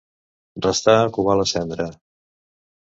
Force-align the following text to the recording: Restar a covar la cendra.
Restar 0.67 0.95
a 1.03 1.13
covar 1.19 1.37
la 1.43 1.47
cendra. 1.55 1.89